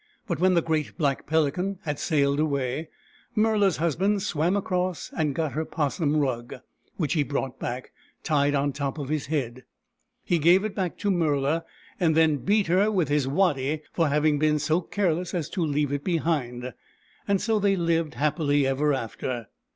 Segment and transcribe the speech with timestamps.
[0.25, 2.89] But when the great black Pelican had sailed away,
[3.37, 6.55] Murla's husband swam across and got her 'possum rug,
[6.97, 7.91] which he brought back,
[8.23, 9.63] tied on top of his head.
[10.23, 11.65] He gave it back to Murla,
[11.99, 15.93] and then beat her with his waddy for having been so careless as to leave
[15.93, 16.73] it behind.
[17.37, 19.49] So they lived happily ever after.